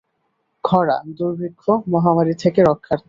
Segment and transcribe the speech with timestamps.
[0.63, 1.63] ক্ষরা, দূর্ভিক্ষ,
[1.89, 2.99] মহামারী থেকে রক্ষার্থে।